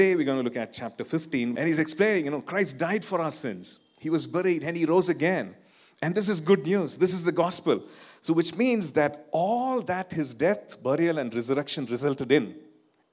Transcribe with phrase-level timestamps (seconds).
[0.00, 3.04] today we're going to look at chapter 15, and he's explaining, you know, Christ died
[3.04, 3.80] for our sins.
[3.98, 5.54] He was buried and he rose again.
[6.00, 6.96] And this is good news.
[6.96, 7.82] This is the gospel.
[8.22, 12.54] So, which means that all that his death, burial, and resurrection resulted in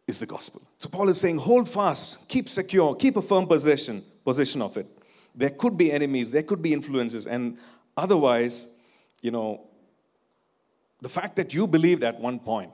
[0.08, 0.62] is the gospel.
[0.78, 4.88] So, Paul is saying, hold fast, keep secure, keep a firm possession, possession of it.
[5.36, 7.58] There could be enemies, there could be influences, and
[7.98, 8.66] otherwise,
[9.22, 9.60] you know,
[11.02, 12.72] the fact that you believed at one point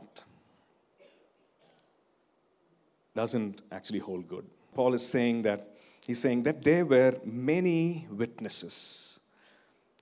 [3.15, 4.45] doesn't actually hold good.
[4.73, 5.75] Paul is saying that
[6.05, 9.19] he's saying that there were many witnesses.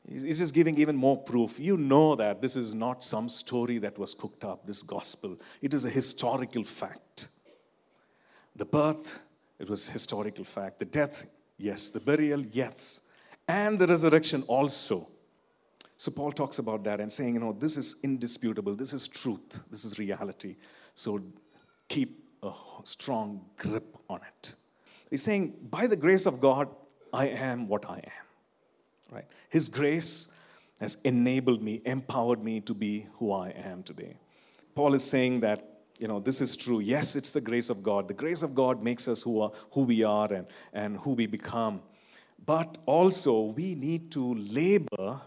[0.09, 1.59] He's just giving even more proof.
[1.59, 5.37] You know that this is not some story that was cooked up, this gospel.
[5.61, 7.27] It is a historical fact.
[8.55, 9.19] The birth,
[9.59, 10.79] it was historical fact.
[10.79, 11.25] The death,
[11.57, 11.89] yes.
[11.89, 13.01] The burial, yes.
[13.47, 15.07] And the resurrection also.
[15.97, 18.75] So Paul talks about that and saying, you know, this is indisputable.
[18.75, 19.59] This is truth.
[19.69, 20.55] This is reality.
[20.95, 21.21] So
[21.87, 24.55] keep a strong grip on it.
[25.09, 26.69] He's saying, by the grace of God,
[27.13, 28.25] I am what I am.
[29.11, 29.25] Right?
[29.49, 30.29] His grace
[30.79, 34.15] has enabled me, empowered me to be who I am today.
[34.73, 36.79] Paul is saying that, you know, this is true.
[36.79, 38.07] Yes, it's the grace of God.
[38.07, 41.27] The grace of God makes us who, are, who we are and, and who we
[41.27, 41.81] become.
[42.45, 45.21] But also, we need to labor,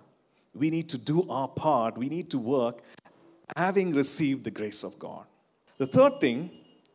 [0.54, 2.80] we need to do our part, we need to work,
[3.56, 5.24] having received the grace of God.
[5.78, 6.50] The third thing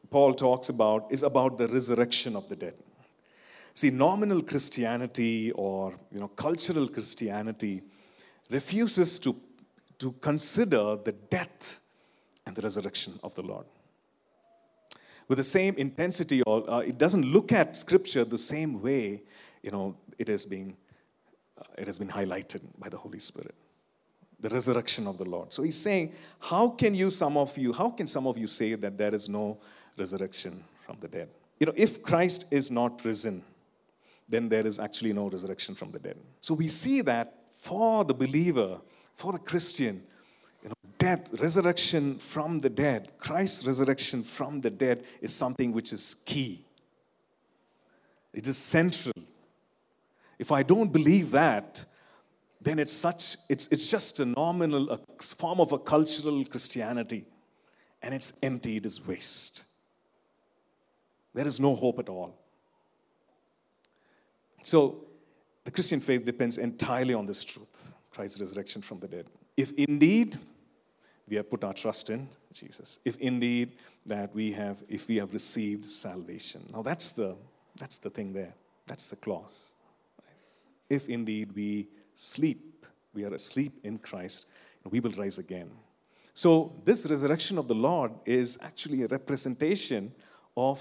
[0.10, 2.76] Paul talks about is about the resurrection of the dead.
[3.74, 7.82] See, nominal Christianity or you know, cultural Christianity
[8.50, 9.36] refuses to,
[10.00, 11.80] to consider the death
[12.46, 13.66] and the resurrection of the Lord.
[15.28, 19.22] With the same intensity, or uh, it doesn't look at Scripture the same way
[19.62, 20.76] you know, it, is being,
[21.58, 23.54] uh, it has been highlighted by the Holy Spirit
[24.42, 25.52] the resurrection of the Lord.
[25.52, 28.76] So he's saying, how can you, some of you, how can some of you say
[28.76, 29.58] that there is no
[30.00, 31.30] resurrection from the dead.
[31.60, 33.44] You know, if Christ is not risen,
[34.28, 36.18] then there is actually no resurrection from the dead.
[36.42, 38.80] So we see that for the believer,
[39.18, 40.04] for the Christian,
[40.64, 45.92] you know, death, resurrection from the dead, Christ's resurrection from the dead is something which
[45.92, 46.64] is key.
[48.34, 49.14] It is central.
[50.38, 51.84] If I don't believe that,
[52.62, 57.26] then it's such it's, it's just a nominal a form of a cultural christianity
[58.02, 59.66] and it's empty it is waste
[61.34, 62.36] there is no hope at all.
[64.64, 65.06] So,
[65.64, 69.28] the Christian faith depends entirely on this truth Christ's resurrection from the dead.
[69.56, 70.38] If indeed
[71.28, 73.74] we have put our trust in Jesus, if indeed
[74.06, 76.68] that we have, if we have received salvation.
[76.74, 77.36] Now, that's the,
[77.78, 78.54] that's the thing there.
[78.88, 79.72] That's the clause.
[80.90, 84.48] If indeed we sleep, we are asleep in Christ,
[84.90, 85.70] we will rise again.
[86.34, 90.12] So, this resurrection of the Lord is actually a representation
[90.58, 90.80] of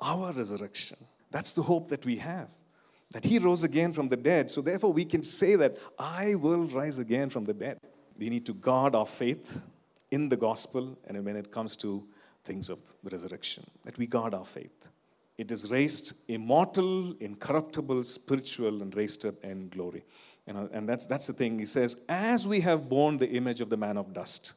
[0.00, 0.96] our resurrection.
[1.30, 2.48] That's the hope that we have.
[3.12, 4.50] That he rose again from the dead.
[4.50, 7.78] So therefore, we can say that I will rise again from the dead.
[8.18, 9.60] We need to guard our faith
[10.10, 12.04] in the gospel and when it comes to
[12.44, 14.86] things of the resurrection, that we guard our faith.
[15.38, 20.04] It is raised immortal, incorruptible, spiritual, and raised up in glory.
[20.46, 21.58] You uh, know, and that's, that's the thing.
[21.58, 24.54] He says, as we have borne the image of the man of dust,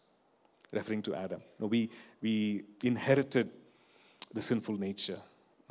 [0.73, 1.39] referring to Adam.
[1.39, 1.89] You know, we,
[2.21, 3.49] we inherited
[4.33, 5.19] the sinful nature.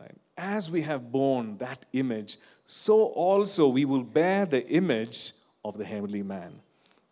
[0.03, 0.17] Right?
[0.37, 5.33] As we have borne that image, so also we will bear the image
[5.65, 6.53] of the heavenly man,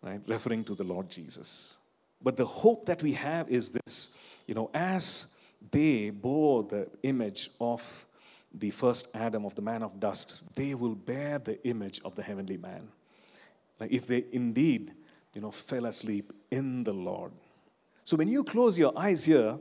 [0.01, 0.19] right?
[0.27, 1.79] Referring to the Lord Jesus.
[2.21, 5.27] But the hope that we have is this you know, as
[5.71, 7.81] they bore the image of
[8.53, 12.23] the first Adam, of the man of dust, they will bear the image of the
[12.23, 12.89] heavenly man.
[13.79, 14.93] Like if they indeed,
[15.33, 17.31] you know, fell asleep in the Lord.
[18.03, 19.57] So when you close your eyes here,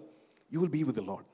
[0.51, 1.25] you will be with the Lord.